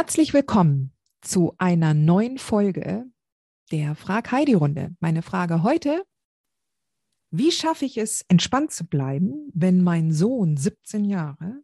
Herzlich 0.00 0.32
willkommen 0.32 0.94
zu 1.20 1.54
einer 1.58 1.92
neuen 1.92 2.38
Folge 2.38 3.04
der 3.70 3.94
Frag 3.94 4.32
Heidi 4.32 4.54
Runde. 4.54 4.96
Meine 4.98 5.20
Frage 5.20 5.62
heute, 5.62 6.06
wie 7.30 7.52
schaffe 7.52 7.84
ich 7.84 7.98
es, 7.98 8.22
entspannt 8.22 8.72
zu 8.72 8.86
bleiben, 8.86 9.50
wenn 9.52 9.82
mein 9.82 10.10
Sohn 10.10 10.56
17 10.56 11.04
Jahre 11.04 11.62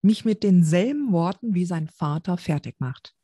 mich 0.00 0.24
mit 0.24 0.44
denselben 0.44 1.12
Worten 1.12 1.52
wie 1.52 1.66
sein 1.66 1.88
Vater 1.88 2.38
fertig 2.38 2.76
macht? 2.78 3.14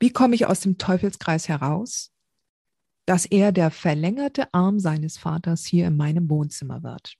Wie 0.00 0.10
komme 0.10 0.34
ich 0.34 0.46
aus 0.46 0.60
dem 0.60 0.78
Teufelskreis 0.78 1.48
heraus, 1.48 2.14
dass 3.04 3.26
er 3.26 3.52
der 3.52 3.70
verlängerte 3.70 4.54
Arm 4.54 4.80
seines 4.80 5.18
Vaters 5.18 5.66
hier 5.66 5.88
in 5.88 5.98
meinem 5.98 6.30
Wohnzimmer 6.30 6.82
wird? 6.82 7.18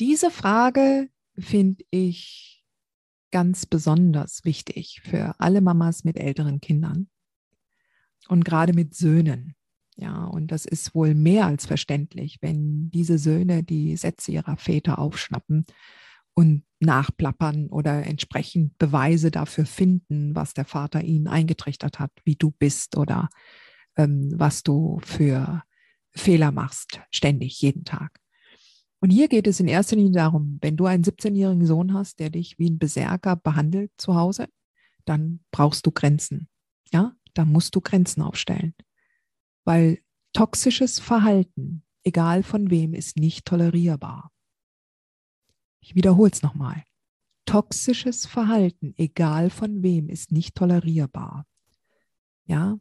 Diese 0.00 0.30
Frage 0.30 1.10
finde 1.38 1.84
ich 1.90 2.55
ganz 3.30 3.66
besonders 3.66 4.44
wichtig 4.44 5.00
für 5.02 5.34
alle 5.38 5.60
Mamas 5.60 6.04
mit 6.04 6.18
älteren 6.18 6.60
Kindern 6.60 7.08
und 8.28 8.44
gerade 8.44 8.72
mit 8.72 8.94
Söhnen. 8.94 9.54
Ja, 9.96 10.24
und 10.24 10.48
das 10.52 10.66
ist 10.66 10.94
wohl 10.94 11.14
mehr 11.14 11.46
als 11.46 11.64
verständlich, 11.66 12.38
wenn 12.42 12.90
diese 12.90 13.18
Söhne 13.18 13.62
die 13.62 13.96
Sätze 13.96 14.30
ihrer 14.30 14.56
Väter 14.58 14.98
aufschnappen 14.98 15.64
und 16.34 16.64
nachplappern 16.80 17.68
oder 17.68 18.04
entsprechend 18.04 18.76
Beweise 18.76 19.30
dafür 19.30 19.64
finden, 19.64 20.34
was 20.34 20.52
der 20.52 20.66
Vater 20.66 21.02
ihnen 21.02 21.28
eingetrichtert 21.28 21.98
hat, 21.98 22.12
wie 22.24 22.36
du 22.36 22.50
bist 22.50 22.98
oder 22.98 23.30
ähm, 23.96 24.30
was 24.34 24.62
du 24.62 25.00
für 25.02 25.62
Fehler 26.14 26.52
machst, 26.52 27.00
ständig, 27.10 27.60
jeden 27.62 27.84
Tag. 27.84 28.20
Und 29.00 29.10
hier 29.10 29.28
geht 29.28 29.46
es 29.46 29.60
in 29.60 29.68
erster 29.68 29.96
Linie 29.96 30.12
darum, 30.12 30.58
wenn 30.60 30.76
du 30.76 30.86
einen 30.86 31.04
17-jährigen 31.04 31.66
Sohn 31.66 31.92
hast, 31.92 32.18
der 32.18 32.30
dich 32.30 32.58
wie 32.58 32.70
ein 32.70 32.78
Berserker 32.78 33.36
behandelt 33.36 33.92
zu 33.96 34.14
Hause, 34.14 34.48
dann 35.04 35.40
brauchst 35.50 35.86
du 35.86 35.90
Grenzen. 35.90 36.48
Ja, 36.92 37.14
da 37.34 37.44
musst 37.44 37.74
du 37.74 37.80
Grenzen 37.80 38.22
aufstellen. 38.22 38.74
Weil 39.64 39.98
toxisches 40.32 40.98
Verhalten, 40.98 41.82
egal 42.04 42.42
von 42.42 42.70
wem, 42.70 42.94
ist 42.94 43.16
nicht 43.16 43.44
tolerierbar. 43.44 44.32
Ich 45.80 45.94
wiederhole 45.94 46.30
es 46.30 46.42
nochmal. 46.42 46.82
Toxisches 47.44 48.26
Verhalten, 48.26 48.94
egal 48.96 49.50
von 49.50 49.82
wem, 49.82 50.08
ist 50.08 50.32
nicht 50.32 50.56
tolerierbar. 50.56 51.46
Ja, 52.46 52.78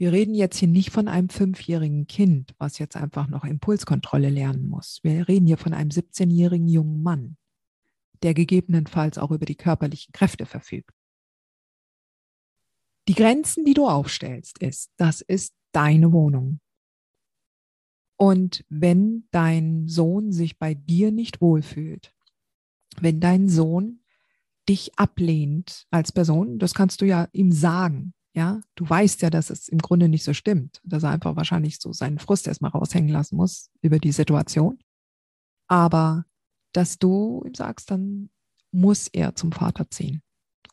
wir 0.00 0.12
reden 0.12 0.34
jetzt 0.34 0.56
hier 0.56 0.66
nicht 0.66 0.92
von 0.92 1.08
einem 1.08 1.28
fünfjährigen 1.28 2.06
Kind, 2.06 2.54
was 2.56 2.78
jetzt 2.78 2.96
einfach 2.96 3.28
noch 3.28 3.44
Impulskontrolle 3.44 4.30
lernen 4.30 4.66
muss. 4.66 5.00
Wir 5.02 5.28
reden 5.28 5.46
hier 5.46 5.58
von 5.58 5.74
einem 5.74 5.90
17-jährigen 5.90 6.68
jungen 6.68 7.02
Mann, 7.02 7.36
der 8.22 8.32
gegebenenfalls 8.32 9.18
auch 9.18 9.30
über 9.30 9.44
die 9.44 9.56
körperlichen 9.56 10.12
Kräfte 10.12 10.46
verfügt. 10.46 10.94
Die 13.08 13.14
Grenzen, 13.14 13.66
die 13.66 13.74
du 13.74 13.86
aufstellst, 13.86 14.56
ist, 14.62 14.90
das 14.96 15.20
ist 15.20 15.54
deine 15.72 16.12
Wohnung. 16.12 16.60
Und 18.16 18.64
wenn 18.70 19.28
dein 19.32 19.86
Sohn 19.86 20.32
sich 20.32 20.58
bei 20.58 20.72
dir 20.72 21.12
nicht 21.12 21.42
wohlfühlt, 21.42 22.14
wenn 23.02 23.20
dein 23.20 23.50
Sohn 23.50 24.02
dich 24.66 24.98
ablehnt 24.98 25.86
als 25.90 26.10
Person, 26.10 26.58
das 26.58 26.72
kannst 26.72 27.02
du 27.02 27.04
ja 27.04 27.28
ihm 27.32 27.52
sagen. 27.52 28.14
Ja, 28.32 28.60
du 28.76 28.88
weißt 28.88 29.22
ja, 29.22 29.30
dass 29.30 29.50
es 29.50 29.68
im 29.68 29.78
Grunde 29.78 30.08
nicht 30.08 30.22
so 30.22 30.32
stimmt, 30.34 30.80
dass 30.84 31.02
er 31.02 31.10
einfach 31.10 31.34
wahrscheinlich 31.34 31.80
so 31.80 31.92
seinen 31.92 32.20
Frust 32.20 32.46
erstmal 32.46 32.70
raushängen 32.70 33.10
lassen 33.10 33.36
muss 33.36 33.70
über 33.82 33.98
die 33.98 34.12
Situation. 34.12 34.78
Aber 35.66 36.24
dass 36.72 36.98
du 36.98 37.42
ihm 37.44 37.54
sagst, 37.54 37.90
dann 37.90 38.30
muss 38.70 39.08
er 39.08 39.34
zum 39.34 39.50
Vater 39.50 39.90
ziehen. 39.90 40.22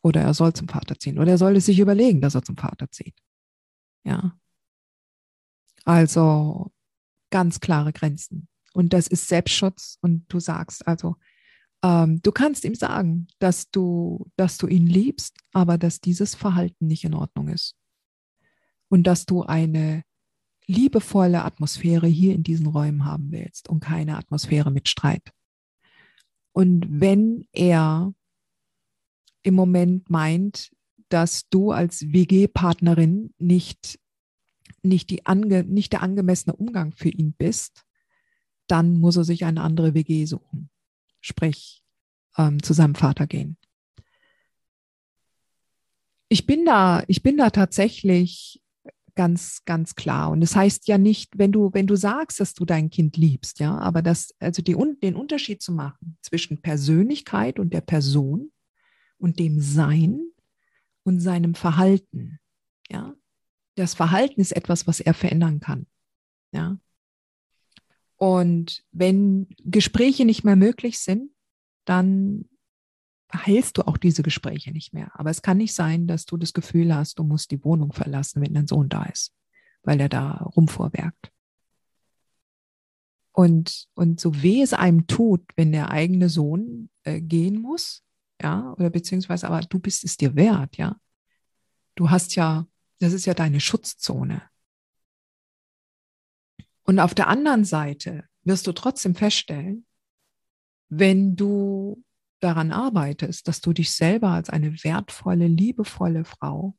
Oder 0.02 0.22
er 0.22 0.34
soll 0.34 0.52
zum 0.52 0.68
Vater 0.68 0.98
ziehen. 0.98 1.18
Oder 1.18 1.32
er 1.32 1.38
soll 1.38 1.56
es 1.56 1.66
sich 1.66 1.80
überlegen, 1.80 2.20
dass 2.20 2.36
er 2.36 2.44
zum 2.44 2.56
Vater 2.56 2.90
zieht. 2.90 3.18
Ja. 4.04 4.38
Also 5.84 6.70
ganz 7.30 7.58
klare 7.58 7.92
Grenzen. 7.92 8.48
Und 8.72 8.92
das 8.92 9.08
ist 9.08 9.26
Selbstschutz. 9.26 9.98
Und 10.00 10.26
du 10.28 10.38
sagst 10.38 10.86
also, 10.86 11.16
ähm, 11.82 12.20
du 12.22 12.32
kannst 12.32 12.64
ihm 12.64 12.74
sagen, 12.74 13.28
dass 13.38 13.70
du, 13.70 14.26
dass 14.36 14.58
du 14.58 14.66
ihn 14.66 14.86
liebst, 14.86 15.36
aber 15.52 15.78
dass 15.78 16.00
dieses 16.00 16.34
Verhalten 16.34 16.86
nicht 16.86 17.04
in 17.04 17.14
Ordnung 17.14 17.48
ist. 17.48 17.76
Und 18.88 19.06
dass 19.06 19.26
du 19.26 19.42
eine 19.42 20.02
liebevolle 20.66 21.44
Atmosphäre 21.44 22.06
hier 22.06 22.34
in 22.34 22.42
diesen 22.42 22.66
Räumen 22.66 23.04
haben 23.04 23.30
willst 23.30 23.68
und 23.68 23.80
keine 23.80 24.16
Atmosphäre 24.16 24.70
mit 24.70 24.88
Streit. 24.88 25.32
Und 26.52 26.86
wenn 26.88 27.46
er 27.52 28.12
im 29.42 29.54
Moment 29.54 30.10
meint, 30.10 30.70
dass 31.10 31.48
du 31.48 31.70
als 31.70 32.12
WG-Partnerin 32.12 33.32
nicht, 33.38 33.98
nicht, 34.82 35.10
die 35.10 35.24
ange, 35.26 35.64
nicht 35.64 35.92
der 35.92 36.02
angemessene 36.02 36.56
Umgang 36.56 36.92
für 36.92 37.08
ihn 37.08 37.32
bist, 37.32 37.84
dann 38.66 38.98
muss 38.98 39.16
er 39.16 39.24
sich 39.24 39.44
eine 39.44 39.62
andere 39.62 39.94
WG 39.94 40.26
suchen 40.26 40.68
sprich 41.20 41.82
ähm, 42.36 42.62
zu 42.62 42.72
seinem 42.72 42.94
Vater 42.94 43.26
gehen. 43.26 43.56
Ich 46.28 46.46
bin 46.46 46.64
da, 46.64 47.02
ich 47.08 47.22
bin 47.22 47.36
da 47.36 47.50
tatsächlich 47.50 48.62
ganz, 49.18 49.64
ganz 49.64 49.96
klar. 49.96 50.30
Und 50.30 50.40
das 50.40 50.54
heißt 50.54 50.86
ja 50.86 50.96
nicht, 50.96 51.36
wenn 51.38 51.50
du, 51.50 51.70
wenn 51.72 51.88
du 51.88 51.96
sagst, 51.96 52.38
dass 52.38 52.54
du 52.54 52.64
dein 52.64 52.88
Kind 52.88 53.16
liebst, 53.16 53.58
ja, 53.58 53.76
aber 53.76 54.00
das, 54.00 54.32
also 54.38 54.62
die, 54.62 54.76
den 55.02 55.16
Unterschied 55.16 55.60
zu 55.60 55.72
machen 55.72 56.16
zwischen 56.22 56.62
Persönlichkeit 56.62 57.58
und 57.58 57.72
der 57.74 57.80
Person 57.80 58.52
und 59.16 59.40
dem 59.40 59.60
Sein 59.60 60.20
und 61.02 61.18
seinem 61.18 61.56
Verhalten, 61.56 62.38
ja. 62.88 63.12
Das 63.74 63.94
Verhalten 63.94 64.40
ist 64.40 64.52
etwas, 64.52 64.86
was 64.86 65.00
er 65.00 65.14
verändern 65.14 65.58
kann, 65.58 65.88
ja. 66.52 66.78
Und 68.18 68.84
wenn 68.90 69.46
Gespräche 69.64 70.24
nicht 70.24 70.44
mehr 70.44 70.56
möglich 70.56 70.98
sind, 70.98 71.30
dann 71.84 72.46
heilst 73.32 73.78
du 73.78 73.86
auch 73.86 73.96
diese 73.96 74.22
Gespräche 74.22 74.72
nicht 74.72 74.92
mehr. 74.92 75.10
Aber 75.14 75.30
es 75.30 75.40
kann 75.40 75.58
nicht 75.58 75.74
sein, 75.74 76.06
dass 76.06 76.26
du 76.26 76.36
das 76.36 76.52
Gefühl 76.52 76.94
hast, 76.94 77.18
du 77.18 77.24
musst 77.24 77.52
die 77.52 77.62
Wohnung 77.64 77.92
verlassen, 77.92 78.42
wenn 78.42 78.54
dein 78.54 78.66
Sohn 78.66 78.88
da 78.88 79.04
ist, 79.04 79.32
weil 79.82 80.00
er 80.00 80.08
da 80.08 80.32
rumvorwerkt. 80.56 81.32
Und, 83.32 83.86
und 83.94 84.18
so 84.18 84.42
weh 84.42 84.62
es 84.62 84.72
einem 84.72 85.06
tut, 85.06 85.42
wenn 85.54 85.70
der 85.70 85.90
eigene 85.90 86.28
Sohn 86.28 86.90
äh, 87.04 87.20
gehen 87.20 87.62
muss, 87.62 88.02
ja, 88.42 88.72
oder 88.72 88.90
beziehungsweise, 88.90 89.46
aber 89.46 89.60
du 89.60 89.78
bist 89.78 90.02
es 90.02 90.16
dir 90.16 90.34
wert, 90.34 90.76
ja. 90.76 90.96
Du 91.94 92.10
hast 92.10 92.34
ja, 92.34 92.66
das 92.98 93.12
ist 93.12 93.26
ja 93.26 93.34
deine 93.34 93.60
Schutzzone. 93.60 94.42
Und 96.88 97.00
auf 97.00 97.14
der 97.14 97.28
anderen 97.28 97.66
Seite 97.66 98.24
wirst 98.44 98.66
du 98.66 98.72
trotzdem 98.72 99.14
feststellen, 99.14 99.84
wenn 100.88 101.36
du 101.36 102.02
daran 102.40 102.72
arbeitest, 102.72 103.46
dass 103.46 103.60
du 103.60 103.74
dich 103.74 103.92
selber 103.92 104.30
als 104.30 104.48
eine 104.48 104.72
wertvolle, 104.82 105.48
liebevolle 105.48 106.24
Frau, 106.24 106.78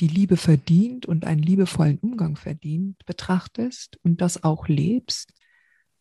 die 0.00 0.08
Liebe 0.08 0.36
verdient 0.36 1.06
und 1.06 1.24
einen 1.24 1.40
liebevollen 1.40 1.98
Umgang 2.00 2.34
verdient, 2.34 3.06
betrachtest 3.06 3.96
und 4.02 4.20
das 4.20 4.42
auch 4.42 4.66
lebst 4.66 5.34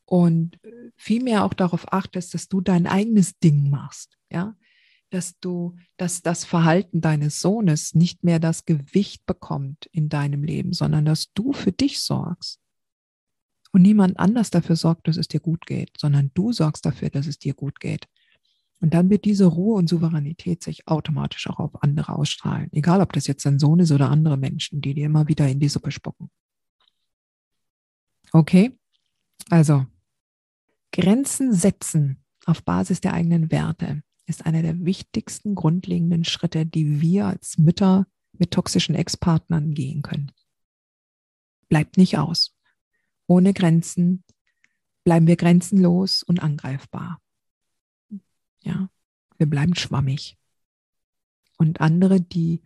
und 0.05 0.59
vielmehr 0.95 1.43
auch 1.43 1.53
darauf 1.53 1.93
achtest, 1.93 2.33
dass 2.33 2.47
du 2.47 2.61
dein 2.61 2.87
eigenes 2.87 3.37
Ding 3.37 3.69
machst, 3.69 4.17
ja, 4.31 4.55
dass 5.09 5.39
du, 5.39 5.75
dass 5.97 6.21
das 6.21 6.45
Verhalten 6.45 7.01
deines 7.01 7.39
Sohnes 7.39 7.93
nicht 7.93 8.23
mehr 8.23 8.39
das 8.39 8.65
Gewicht 8.65 9.25
bekommt 9.25 9.85
in 9.91 10.09
deinem 10.09 10.43
Leben, 10.43 10.73
sondern 10.73 11.05
dass 11.05 11.31
du 11.33 11.53
für 11.53 11.71
dich 11.71 11.99
sorgst. 11.99 12.59
Und 13.71 13.81
niemand 13.81 14.17
anders 14.19 14.49
dafür 14.49 14.75
sorgt, 14.75 15.07
dass 15.07 15.17
es 15.17 15.27
dir 15.27 15.39
gut 15.39 15.65
geht, 15.65 15.91
sondern 15.97 16.31
du 16.33 16.51
sorgst 16.51 16.85
dafür, 16.85 17.09
dass 17.09 17.27
es 17.27 17.37
dir 17.37 17.53
gut 17.53 17.79
geht. 17.79 18.07
Und 18.79 18.93
dann 18.93 19.09
wird 19.09 19.25
diese 19.25 19.45
Ruhe 19.45 19.77
und 19.77 19.87
Souveränität 19.89 20.63
sich 20.63 20.87
automatisch 20.87 21.47
auch 21.47 21.59
auf 21.59 21.83
andere 21.83 22.13
ausstrahlen. 22.13 22.69
Egal, 22.73 23.01
ob 23.01 23.11
das 23.13 23.27
jetzt 23.27 23.45
dein 23.45 23.59
Sohn 23.59 23.79
ist 23.79 23.91
oder 23.91 24.09
andere 24.09 24.37
Menschen, 24.37 24.81
die 24.81 24.93
dir 24.93 25.05
immer 25.05 25.27
wieder 25.27 25.47
in 25.47 25.59
die 25.59 25.69
Suppe 25.69 25.91
spucken. 25.91 26.29
Okay? 28.31 28.77
Also, 29.49 29.85
Grenzen 30.91 31.53
setzen 31.53 32.23
auf 32.45 32.63
Basis 32.63 33.01
der 33.01 33.13
eigenen 33.13 33.51
Werte 33.51 34.03
ist 34.27 34.45
einer 34.45 34.61
der 34.61 34.85
wichtigsten 34.85 35.55
grundlegenden 35.55 36.25
Schritte, 36.25 36.65
die 36.65 37.01
wir 37.01 37.27
als 37.27 37.57
Mütter 37.57 38.07
mit 38.33 38.51
toxischen 38.51 38.93
Ex-Partnern 38.93 39.73
gehen 39.73 40.01
können. 40.01 40.31
Bleibt 41.69 41.97
nicht 41.97 42.17
aus. 42.17 42.55
Ohne 43.25 43.53
Grenzen 43.53 44.23
bleiben 45.03 45.27
wir 45.27 45.37
grenzenlos 45.37 46.23
und 46.23 46.43
angreifbar. 46.43 47.21
Ja, 48.59 48.89
wir 49.37 49.49
bleiben 49.49 49.75
schwammig. 49.75 50.37
Und 51.57 51.79
andere, 51.79 52.19
die, 52.19 52.61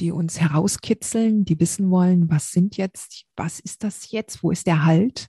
die 0.00 0.10
uns 0.10 0.40
herauskitzeln, 0.40 1.44
die 1.44 1.60
wissen 1.60 1.90
wollen, 1.90 2.30
was 2.30 2.50
sind 2.50 2.76
jetzt, 2.78 3.26
was 3.36 3.60
ist 3.60 3.84
das 3.84 4.10
jetzt, 4.10 4.42
wo 4.42 4.50
ist 4.50 4.66
der 4.66 4.84
Halt, 4.84 5.28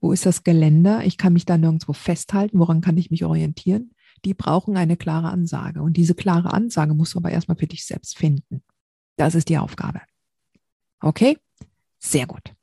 wo 0.00 0.12
ist 0.12 0.26
das 0.26 0.42
Geländer, 0.42 1.04
ich 1.04 1.16
kann 1.16 1.32
mich 1.32 1.46
da 1.46 1.56
nirgendwo 1.56 1.92
festhalten, 1.92 2.58
woran 2.58 2.80
kann 2.80 2.96
ich 2.96 3.10
mich 3.10 3.24
orientieren, 3.24 3.94
die 4.24 4.34
brauchen 4.34 4.76
eine 4.76 4.96
klare 4.96 5.28
Ansage. 5.28 5.82
Und 5.82 5.96
diese 5.96 6.14
klare 6.14 6.52
Ansage 6.52 6.94
musst 6.94 7.14
du 7.14 7.18
aber 7.18 7.30
erstmal 7.30 7.56
für 7.56 7.66
dich 7.66 7.84
selbst 7.84 8.16
finden. 8.16 8.62
Das 9.16 9.34
ist 9.34 9.48
die 9.48 9.58
Aufgabe. 9.58 10.00
Okay? 11.00 11.38
Sehr 11.98 12.26
gut. 12.26 12.54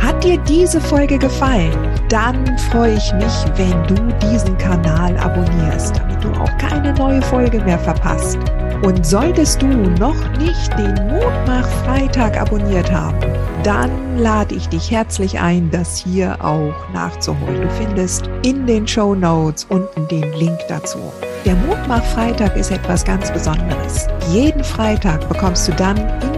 Hat 0.00 0.24
dir 0.24 0.38
diese 0.44 0.80
Folge 0.80 1.18
gefallen? 1.18 1.72
Dann 2.08 2.58
freue 2.70 2.96
ich 2.96 3.12
mich, 3.14 3.34
wenn 3.56 3.86
du 3.86 4.18
diesen 4.18 4.56
Kanal 4.58 5.16
abonnierst, 5.18 5.96
damit 5.96 6.24
du 6.24 6.30
auch 6.32 6.58
keine 6.58 6.92
neue 6.94 7.22
Folge 7.22 7.62
mehr 7.62 7.78
verpasst. 7.78 8.38
Und 8.82 9.04
solltest 9.04 9.60
du 9.60 9.66
noch 9.66 10.38
nicht 10.38 10.72
den 10.78 10.94
Mutmach 11.08 11.66
Freitag 11.84 12.40
abonniert 12.40 12.90
haben, 12.92 13.18
dann 13.64 14.18
lade 14.18 14.54
ich 14.54 14.68
dich 14.68 14.90
herzlich 14.90 15.40
ein, 15.40 15.70
das 15.70 15.98
hier 15.98 16.36
auch 16.44 16.74
nachzuholen. 16.92 17.62
Du 17.62 17.70
findest 17.70 18.30
in 18.44 18.66
den 18.66 18.86
Show 18.86 19.14
Notes 19.14 19.66
unten 19.68 20.06
den 20.08 20.32
Link 20.34 20.58
dazu. 20.68 20.98
Der 21.44 21.56
Mutmach 21.56 22.04
Freitag 22.04 22.56
ist 22.56 22.70
etwas 22.70 23.04
ganz 23.04 23.32
Besonderes. 23.32 24.06
Jeden 24.30 24.62
Freitag 24.62 25.28
bekommst 25.28 25.66
du 25.68 25.72
dann 25.72 25.96
in 25.96 26.37